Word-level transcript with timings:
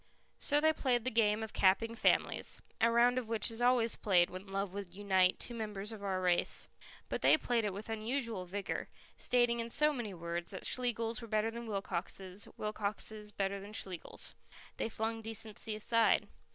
So 0.39 0.59
they 0.59 0.73
played 0.73 1.03
the 1.03 1.11
game 1.11 1.43
of 1.43 1.53
Capping 1.53 1.93
Families, 1.93 2.59
a 2.81 2.89
round 2.89 3.19
of 3.19 3.29
which 3.29 3.51
is 3.51 3.61
always 3.61 3.95
played 3.95 4.31
when 4.31 4.47
love 4.47 4.73
would 4.73 4.95
unite 4.95 5.39
two 5.39 5.53
members 5.53 5.91
of 5.91 6.03
our 6.03 6.19
race. 6.19 6.69
But 7.07 7.21
they 7.21 7.37
played 7.37 7.65
it 7.65 7.71
with 7.71 7.87
unusual 7.87 8.45
vigour, 8.45 8.89
stating 9.19 9.59
in 9.59 9.69
so 9.69 9.93
many 9.93 10.15
words 10.15 10.49
that 10.49 10.65
Schlegels 10.65 11.21
were 11.21 11.27
better 11.27 11.51
than 11.51 11.67
Wilcoxes, 11.67 12.47
Wilcoxes 12.57 13.31
better 13.31 13.59
than 13.59 13.73
Schlegels. 13.73 14.33
They 14.77 14.89
flung 14.89 15.21
decency 15.21 15.75
aside. 15.75 16.27